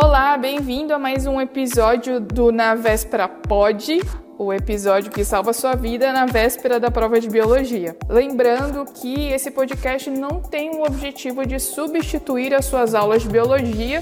[0.00, 4.00] Olá, bem-vindo a mais um episódio do Na Véspera Pod,
[4.38, 7.96] o episódio que salva sua vida na véspera da prova de biologia.
[8.08, 14.00] Lembrando que esse podcast não tem o objetivo de substituir as suas aulas de biologia,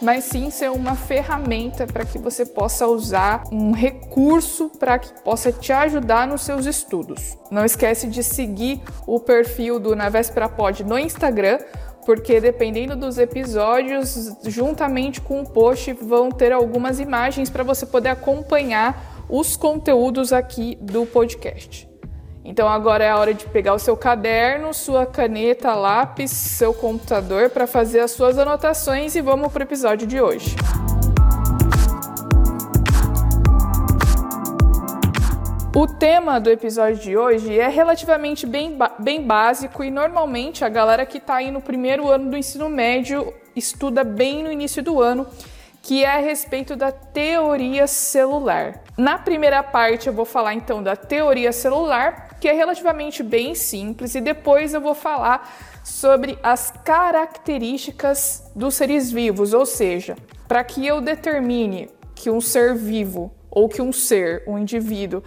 [0.00, 5.50] mas sim ser uma ferramenta para que você possa usar um recurso para que possa
[5.50, 7.36] te ajudar nos seus estudos.
[7.50, 11.58] Não esquece de seguir o perfil do Na Véspera Pod no Instagram
[12.04, 18.10] porque dependendo dos episódios, juntamente com o post, vão ter algumas imagens para você poder
[18.10, 21.88] acompanhar os conteúdos aqui do podcast.
[22.44, 27.50] Então agora é a hora de pegar o seu caderno, sua caneta, lápis, seu computador
[27.50, 30.56] para fazer as suas anotações e vamos para o episódio de hoje.
[35.74, 41.06] O tema do episódio de hoje é relativamente bem, bem básico e normalmente a galera
[41.06, 45.26] que está aí no primeiro ano do ensino médio estuda bem no início do ano,
[45.80, 48.82] que é a respeito da teoria celular.
[48.98, 54.14] Na primeira parte eu vou falar então da teoria celular, que é relativamente bem simples,
[54.14, 55.50] e depois eu vou falar
[55.82, 62.74] sobre as características dos seres vivos, ou seja, para que eu determine que um ser
[62.74, 65.22] vivo ou que um ser, um indivíduo,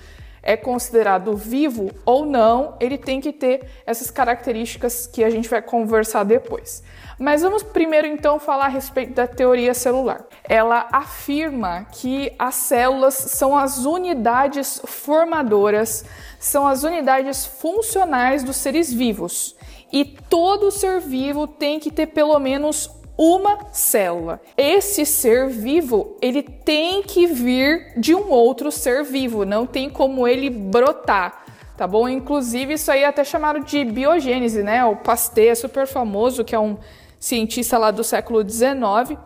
[0.46, 5.62] é considerado vivo ou não, ele tem que ter essas características que a gente vai
[5.62, 6.84] conversar depois.
[7.18, 10.24] Mas vamos primeiro então falar a respeito da teoria celular.
[10.44, 16.06] Ela afirma que as células são as unidades formadoras,
[16.40, 19.56] são as unidades funcionais dos seres vivos.
[19.92, 24.42] E todo ser vivo tem que ter pelo menos uma célula.
[24.58, 30.28] Esse ser vivo, ele tem que vir de um outro ser vivo, não tem como
[30.28, 31.46] ele brotar.
[31.78, 32.08] Tá bom?
[32.08, 34.86] Inclusive, isso aí é até chamado de biogênese, né?
[34.86, 36.78] O Pasteur é super famoso, que é um
[37.20, 39.20] cientista lá do século XIX.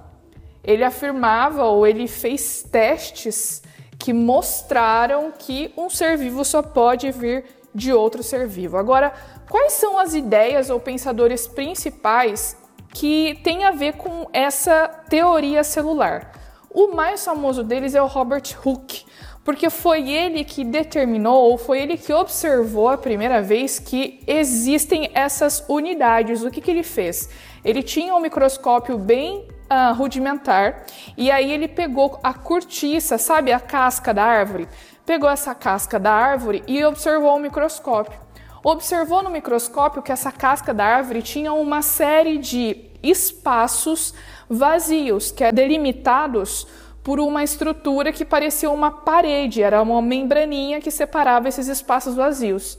[0.64, 3.62] Ele afirmava ou ele fez testes
[4.00, 7.46] que mostraram que um ser vivo só pode vir
[7.76, 8.78] de outro ser vivo.
[8.78, 9.14] Agora,
[9.48, 12.58] quais são as ideias ou pensadores principais
[12.94, 16.32] que tem a ver com essa teoria celular.
[16.70, 19.06] O mais famoso deles é o Robert Hooke,
[19.44, 25.10] porque foi ele que determinou, ou foi ele que observou a primeira vez que existem
[25.14, 26.44] essas unidades.
[26.44, 27.30] O que, que ele fez?
[27.64, 30.86] Ele tinha um microscópio bem uh, rudimentar
[31.18, 34.68] e aí ele pegou a cortiça, sabe, a casca da árvore,
[35.06, 38.29] pegou essa casca da árvore e observou o microscópio
[38.64, 44.14] observou no microscópio que essa casca da árvore tinha uma série de espaços
[44.50, 46.68] vazios, que é delimitados
[47.04, 52.78] por uma estrutura que parecia uma parede, era uma membraninha que separava esses espaços vazios.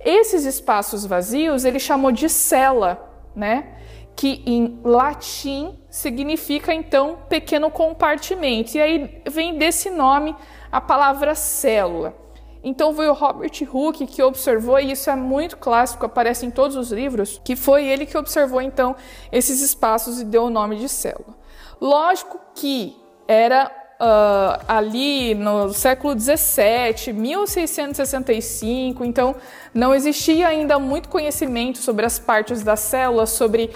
[0.00, 3.78] Esses espaços vazios ele chamou de cela, né?
[4.14, 8.76] Que em latim significa então pequeno compartimento.
[8.76, 10.36] E aí vem desse nome
[10.70, 12.23] a palavra célula.
[12.64, 16.76] Então foi o Robert Hooke que observou, e isso é muito clássico, aparece em todos
[16.76, 18.96] os livros, que foi ele que observou então
[19.30, 21.36] esses espaços e deu o nome de célula.
[21.78, 22.96] Lógico que
[23.28, 29.36] era Uh, ali no século 17, 1665, então
[29.72, 33.70] não existia ainda muito conhecimento sobre as partes das células, sobre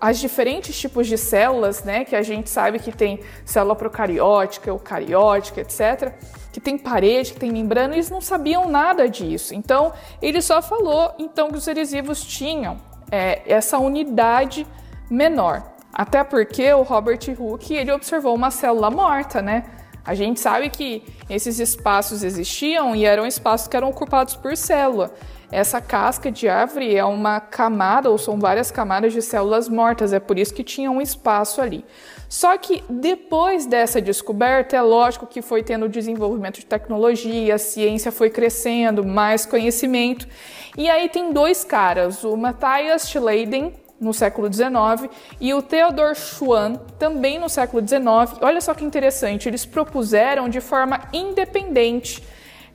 [0.00, 5.60] as diferentes tipos de células, né, que a gente sabe que tem célula procariótica, eucariótica,
[5.60, 6.14] etc
[6.58, 9.54] que tem parede, que tem membrana, eles não sabiam nada disso.
[9.54, 12.76] Então, ele só falou então que os seres vivos tinham
[13.10, 14.66] é, essa unidade
[15.08, 15.62] menor.
[15.92, 19.64] Até porque o Robert Hooke ele observou uma célula morta, né?
[20.04, 25.14] A gente sabe que esses espaços existiam e eram espaços que eram ocupados por célula.
[25.50, 30.20] Essa casca de árvore é uma camada, ou são várias camadas de células mortas, é
[30.20, 31.86] por isso que tinha um espaço ali.
[32.28, 38.12] Só que depois dessa descoberta, é lógico que foi tendo desenvolvimento de tecnologia, a ciência
[38.12, 40.28] foi crescendo, mais conhecimento.
[40.76, 45.10] E aí tem dois caras, o Matthias Schleiden, no século XIX,
[45.40, 48.38] e o Theodor Schwann, também no século XIX.
[48.42, 52.22] Olha só que interessante, eles propuseram de forma independente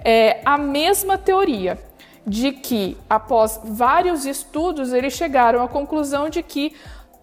[0.03, 1.77] é, a mesma teoria
[2.25, 6.75] de que, após vários estudos, eles chegaram à conclusão de que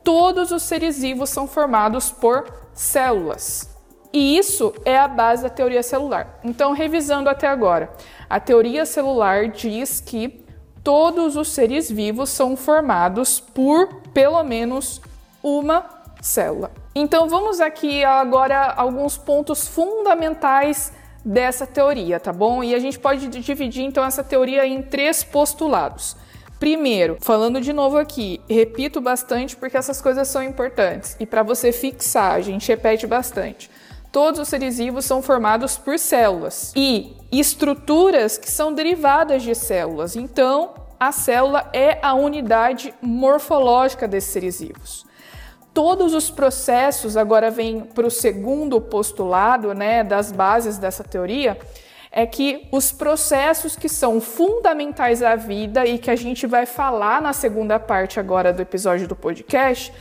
[0.04, 3.70] todos os seres vivos são formados por células.
[4.12, 6.40] E isso é a base da teoria celular.
[6.42, 7.90] Então, revisando até agora,
[8.28, 10.44] a teoria celular diz que
[10.82, 15.00] todos os seres vivos são formados por pelo menos
[15.42, 15.84] uma
[16.20, 16.72] célula.
[16.94, 20.92] Então, vamos aqui agora alguns pontos fundamentais
[21.24, 22.62] dessa teoria, tá bom?
[22.62, 26.16] E a gente pode dividir então essa teoria em três postulados.
[26.58, 31.16] Primeiro, falando de novo aqui, repito bastante porque essas coisas são importantes.
[31.18, 33.70] E para você fixar, a gente repete bastante.
[34.12, 40.16] Todos os seres vivos são formados por células e estruturas que são derivadas de células.
[40.16, 45.06] Então, a célula é a unidade morfológica desses seres vivos.
[45.72, 51.56] Todos os processos, agora vem para o segundo postulado né, das bases dessa teoria,
[52.10, 57.22] é que os processos que são fundamentais à vida e que a gente vai falar
[57.22, 59.92] na segunda parte agora do episódio do podcast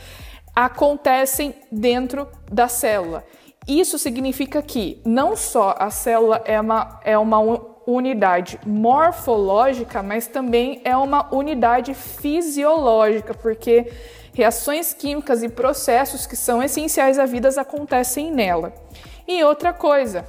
[0.54, 3.24] acontecem dentro da célula.
[3.68, 7.38] Isso significa que não só a célula é uma, é uma
[7.86, 13.92] unidade morfológica, mas também é uma unidade fisiológica, porque
[14.32, 18.72] reações químicas e processos que são essenciais à vida acontecem nela.
[19.26, 20.24] E outra coisa,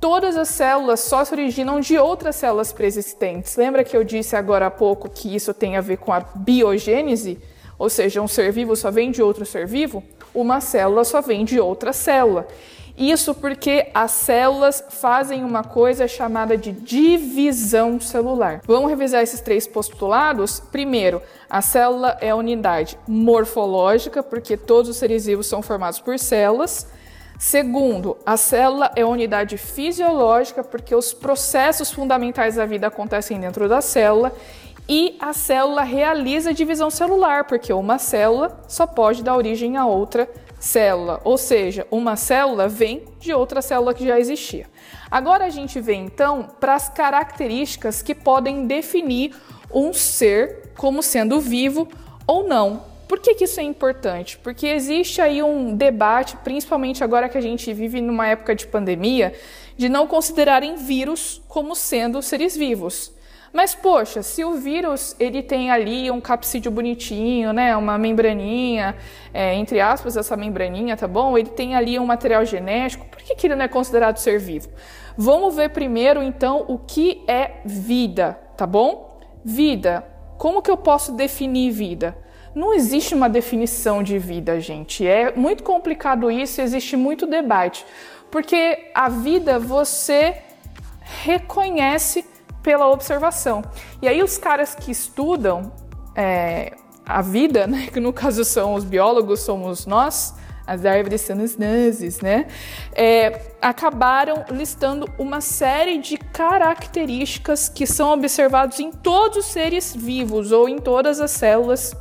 [0.00, 3.56] todas as células só se originam de outras células preexistentes.
[3.56, 7.38] Lembra que eu disse agora há pouco que isso tem a ver com a biogênese?
[7.78, 10.02] Ou seja, um ser vivo só vem de outro ser vivo?
[10.34, 12.46] Uma célula só vem de outra célula.
[12.96, 18.62] Isso porque as células fazem uma coisa chamada de divisão celular.
[18.64, 20.60] Vamos revisar esses três postulados?
[20.60, 26.18] Primeiro, a célula é a unidade morfológica, porque todos os seres vivos são formados por
[26.18, 26.86] células.
[27.38, 33.68] Segundo, a célula é a unidade fisiológica, porque os processos fundamentais da vida acontecem dentro
[33.68, 34.32] da célula.
[34.88, 40.28] E a célula realiza divisão celular, porque uma célula só pode dar origem a outra
[40.60, 44.66] célula, ou seja, uma célula vem de outra célula que já existia.
[45.10, 49.34] Agora a gente vem então para as características que podem definir
[49.72, 51.88] um ser como sendo vivo
[52.26, 52.84] ou não.
[53.08, 54.38] Por que, que isso é importante?
[54.38, 59.32] Porque existe aí um debate, principalmente agora que a gente vive numa época de pandemia,
[59.76, 63.12] de não considerarem vírus como sendo seres vivos.
[63.56, 68.94] Mas poxa, se o vírus ele tem ali um capsídeo bonitinho, né, uma membraninha,
[69.32, 71.38] é, entre aspas essa membraninha, tá bom?
[71.38, 73.06] Ele tem ali um material genético.
[73.06, 74.68] Por que, que ele não é considerado ser vivo?
[75.16, 79.18] Vamos ver primeiro então o que é vida, tá bom?
[79.42, 80.06] Vida.
[80.36, 82.14] Como que eu posso definir vida?
[82.54, 85.06] Não existe uma definição de vida, gente.
[85.06, 87.86] É muito complicado isso, existe muito debate.
[88.30, 90.42] Porque a vida você
[91.24, 92.35] reconhece
[92.66, 93.62] pela observação.
[94.02, 95.72] E aí os caras que estudam
[96.16, 96.74] é,
[97.06, 100.34] a vida, né, que no caso são os biólogos, somos nós,
[100.66, 102.48] as árvores são as nazes, né?
[102.92, 110.50] É, acabaram listando uma série de características que são observados em todos os seres vivos
[110.50, 111.94] ou em todas as células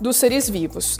[0.00, 0.98] dos seres vivos.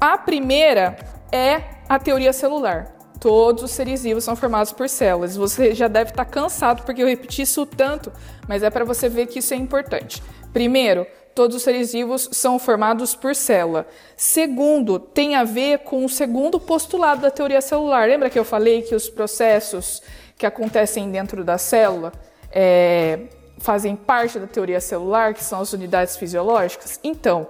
[0.00, 0.96] A primeira
[1.32, 2.93] é a teoria celular
[3.24, 5.34] todos os seres vivos são formados por células.
[5.34, 8.12] Você já deve estar cansado porque eu repeti isso tanto,
[8.46, 10.22] mas é para você ver que isso é importante.
[10.52, 13.86] Primeiro, todos os seres vivos são formados por célula.
[14.14, 18.06] Segundo, tem a ver com o segundo postulado da teoria celular.
[18.06, 20.02] Lembra que eu falei que os processos
[20.36, 22.12] que acontecem dentro da célula
[22.52, 23.20] é,
[23.56, 27.00] fazem parte da teoria celular, que são as unidades fisiológicas?
[27.02, 27.48] Então,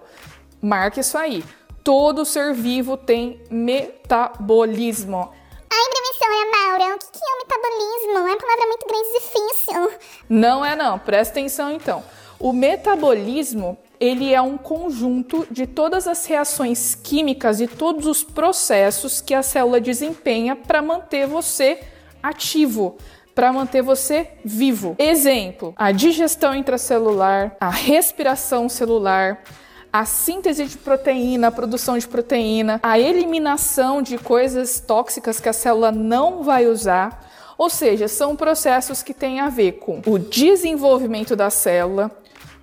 [0.63, 1.43] marque isso aí.
[1.83, 5.33] Todo ser vivo tem metabolismo.
[6.25, 8.19] Professora Maura, o que é o metabolismo?
[8.19, 10.01] É uma palavra muito grande e difícil.
[10.29, 12.03] Não é não, presta atenção então.
[12.39, 19.21] O metabolismo, ele é um conjunto de todas as reações químicas e todos os processos
[19.21, 21.81] que a célula desempenha para manter você
[22.23, 22.97] ativo,
[23.35, 24.97] para manter você vivo.
[24.99, 29.43] Exemplo: a digestão intracelular, a respiração celular,
[29.95, 35.53] a síntese de proteína, a produção de proteína, a eliminação de coisas tóxicas que a
[35.53, 37.31] célula não vai usar.
[37.57, 42.11] Ou seja, são processos que têm a ver com o desenvolvimento da célula,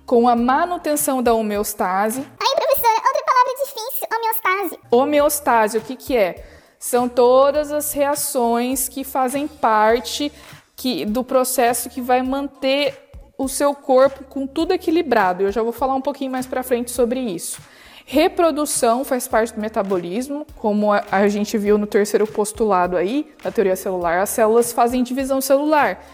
[0.04, 2.20] com a manutenção da homeostase.
[2.38, 4.78] Ai, professora, outra palavra difícil, homeostase.
[4.90, 6.44] Homeostase, o que, que é?
[6.78, 10.30] São todas as reações que fazem parte
[10.76, 13.01] que, do processo que vai manter
[13.44, 15.42] o seu corpo com tudo equilibrado.
[15.42, 17.60] Eu já vou falar um pouquinho mais para frente sobre isso.
[18.04, 23.76] Reprodução faz parte do metabolismo, como a gente viu no terceiro postulado aí, da teoria
[23.76, 26.04] celular, as células fazem divisão celular.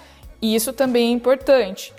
[0.40, 1.92] E isso também é importante.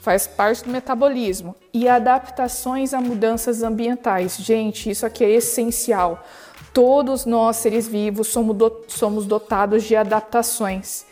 [0.00, 1.56] Faz parte do metabolismo.
[1.72, 4.36] E adaptações a mudanças ambientais.
[4.36, 6.24] Gente, isso aqui é essencial.
[6.72, 11.04] Todos nós, seres vivos, somos dotados de adaptações.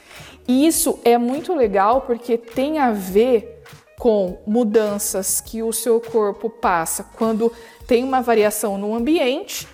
[0.47, 3.58] E isso é muito legal porque tem a ver
[3.99, 7.53] com mudanças que o seu corpo passa quando
[7.87, 9.67] tem uma variação no ambiente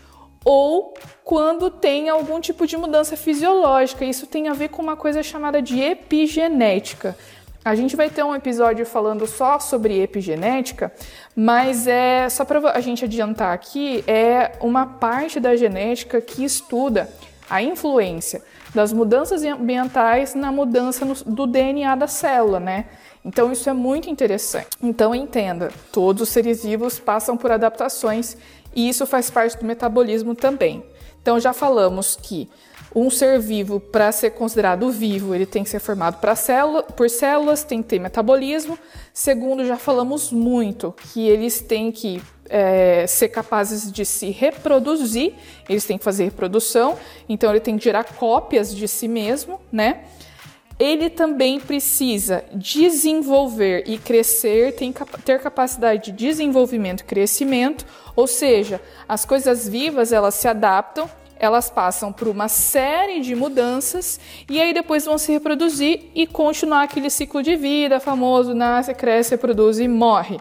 [0.44, 4.04] ou quando tem algum tipo de mudança fisiológica.
[4.04, 7.16] Isso tem a ver com uma coisa chamada de epigenética.
[7.64, 10.92] A gente vai ter um episódio falando só sobre epigenética,
[11.34, 17.08] mas é só para a gente adiantar aqui, é uma parte da genética que estuda
[17.48, 18.42] a influência
[18.74, 22.86] das mudanças ambientais na mudança no, do DNA da célula, né?
[23.24, 24.68] Então isso é muito interessante.
[24.82, 28.36] Então entenda, todos os seres vivos passam por adaptações
[28.74, 30.84] e isso faz parte do metabolismo também.
[31.22, 32.50] Então já falamos que
[32.94, 37.64] um ser vivo, para ser considerado vivo, ele tem que ser formado célula, por células,
[37.64, 38.78] tem que ter metabolismo.
[39.12, 45.34] Segundo, já falamos muito que eles têm que é, ser capazes de se reproduzir,
[45.68, 46.96] eles têm que fazer reprodução,
[47.28, 50.04] então ele tem que gerar cópias de si mesmo, né?
[50.78, 54.74] Ele também precisa desenvolver e crescer,
[55.24, 61.68] ter capacidade de desenvolvimento e crescimento, ou seja, as coisas vivas elas se adaptam elas
[61.68, 67.10] passam por uma série de mudanças e aí depois vão se reproduzir e continuar aquele
[67.10, 70.38] ciclo de vida famoso: nasce, cresce, reproduz e morre.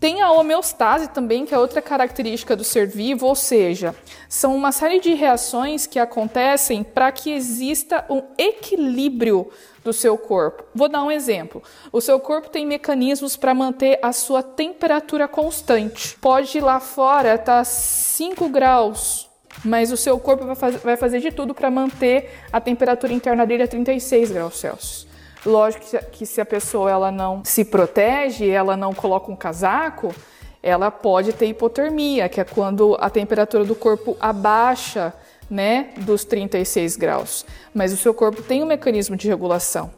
[0.00, 3.94] Tem a homeostase também, que é outra característica do ser vivo, ou seja,
[4.28, 9.50] são uma série de reações que acontecem para que exista um equilíbrio
[9.82, 10.64] do seu corpo.
[10.72, 11.62] Vou dar um exemplo.
[11.90, 16.16] O seu corpo tem mecanismos para manter a sua temperatura constante.
[16.20, 19.28] Pode ir lá fora estar tá 5 graus
[19.64, 20.44] mas o seu corpo
[20.84, 25.07] vai fazer de tudo para manter a temperatura interna dele a 36 graus Celsius.
[25.44, 30.14] Lógico que, se a pessoa ela não se protege, ela não coloca um casaco,
[30.62, 35.14] ela pode ter hipotermia, que é quando a temperatura do corpo abaixa
[35.48, 37.46] né, dos 36 graus.
[37.72, 39.90] Mas o seu corpo tem um mecanismo de regulação,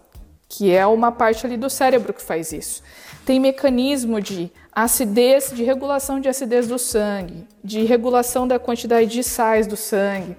[0.49, 2.83] que é uma parte ali do cérebro que faz isso.
[3.25, 9.23] Tem mecanismo de acidez, de regulação de acidez do sangue, de regulação da quantidade de
[9.23, 10.37] sais do sangue,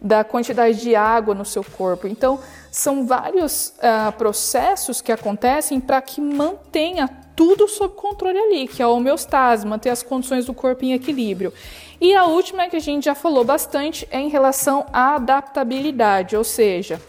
[0.00, 2.06] da quantidade de água no seu corpo.
[2.06, 2.38] Então,
[2.74, 8.84] são vários uh, processos que acontecem para que mantenha tudo sob controle ali, que é
[8.84, 11.52] a homeostase, manter as condições do corpo em equilíbrio.
[12.00, 16.42] E a última que a gente já falou bastante é em relação à adaptabilidade, ou
[16.42, 17.00] seja,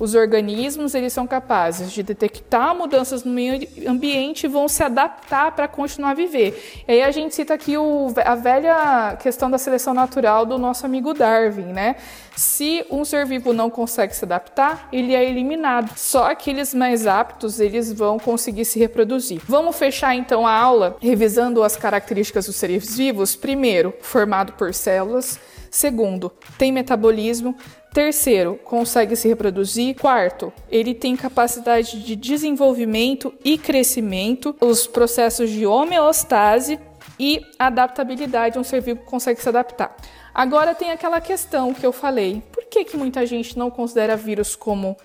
[0.00, 5.52] os organismos eles são capazes de detectar mudanças no meio ambiente e vão se adaptar
[5.52, 6.82] para continuar a viver.
[6.88, 10.86] E aí a gente cita aqui o, a velha questão da seleção natural do nosso
[10.86, 11.96] amigo Darwin, né?
[12.34, 15.92] Se um ser vivo não consegue se adaptar, ele é eliminado.
[15.96, 19.42] Só aqueles mais aptos eles vão conseguir se reproduzir.
[19.46, 23.36] Vamos fechar então a aula revisando as características dos seres vivos.
[23.36, 25.38] Primeiro, formado por células.
[25.70, 27.54] Segundo, tem metabolismo.
[27.94, 29.96] Terceiro, consegue se reproduzir.
[29.96, 36.78] Quarto, ele tem capacidade de desenvolvimento e crescimento, os processos de homeostase
[37.18, 39.94] e adaptabilidade, um ser vivo consegue se adaptar.
[40.34, 44.56] Agora tem aquela questão que eu falei: por que, que muita gente não considera vírus
[44.56, 44.96] como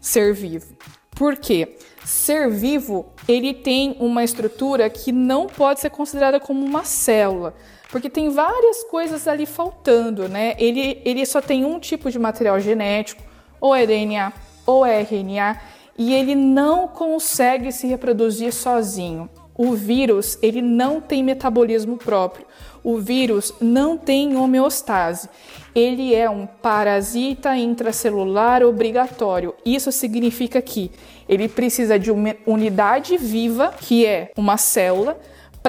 [0.00, 0.76] ser vivo?
[1.10, 1.76] Por quê?
[2.04, 7.54] Ser vivo, ele tem uma estrutura que não pode ser considerada como uma célula
[7.90, 10.54] porque tem várias coisas ali faltando, né?
[10.58, 13.22] Ele, ele só tem um tipo de material genético,
[13.60, 14.32] ou é DNA
[14.66, 15.58] ou é RNA,
[15.96, 19.30] e ele não consegue se reproduzir sozinho.
[19.56, 22.46] O vírus, ele não tem metabolismo próprio.
[22.84, 25.28] O vírus não tem homeostase.
[25.74, 29.54] Ele é um parasita intracelular obrigatório.
[29.64, 30.92] Isso significa que
[31.28, 35.18] ele precisa de uma unidade viva, que é uma célula,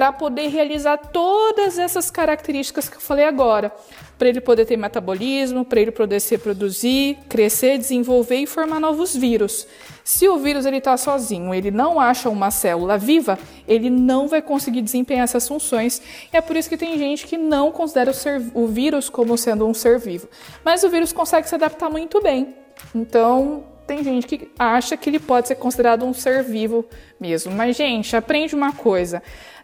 [0.00, 3.70] para poder realizar todas essas características que eu falei agora,
[4.18, 9.14] para ele poder ter metabolismo, para ele poder se reproduzir, crescer, desenvolver e formar novos
[9.14, 9.66] vírus.
[10.02, 13.38] Se o vírus ele está sozinho, ele não acha uma célula viva,
[13.68, 16.00] ele não vai conseguir desempenhar essas funções.
[16.32, 19.36] E é por isso que tem gente que não considera o, ser, o vírus como
[19.36, 20.30] sendo um ser vivo.
[20.64, 22.54] Mas o vírus consegue se adaptar muito bem.
[22.94, 26.86] Então, tem gente que acha que ele pode ser considerado um ser vivo
[27.20, 27.52] mesmo.
[27.52, 29.20] Mas, gente, aprende uma coisa.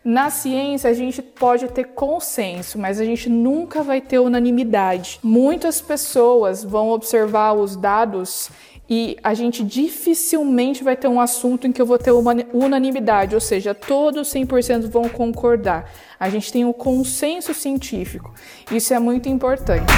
[0.07, 5.19] Na ciência, a gente pode ter consenso, mas a gente nunca vai ter unanimidade.
[5.21, 8.49] Muitas pessoas vão observar os dados
[8.89, 13.35] e a gente dificilmente vai ter um assunto em que eu vou ter uma unanimidade,
[13.35, 15.91] ou seja, todos 100% vão concordar.
[16.21, 18.33] A gente tem um consenso científico.
[18.71, 19.93] Isso é muito importante.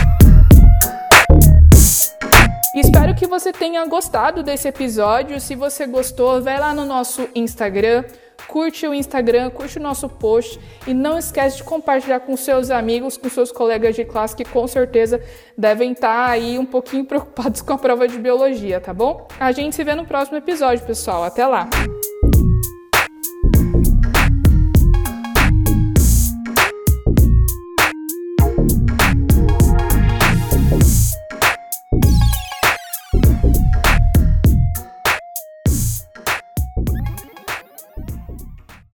[2.75, 5.39] Espero que você tenha gostado desse episódio.
[5.39, 8.05] Se você gostou, vai lá no nosso Instagram
[8.49, 13.17] curte o Instagram, curte o nosso post e não esquece de compartilhar com seus amigos,
[13.17, 15.23] com seus colegas de classe que com certeza
[15.57, 19.29] devem estar aí um pouquinho preocupados com a prova de biologia, tá bom?
[19.39, 21.23] A gente se vê no próximo episódio, pessoal.
[21.23, 21.69] Até lá!